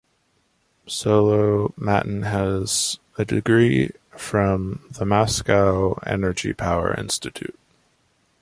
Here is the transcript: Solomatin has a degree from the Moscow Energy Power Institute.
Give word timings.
Solomatin 0.87 2.23
has 2.25 2.97
a 3.19 3.23
degree 3.25 3.91
from 4.17 4.83
the 4.89 5.05
Moscow 5.05 5.93
Energy 6.07 6.53
Power 6.53 6.91
Institute. 6.95 7.59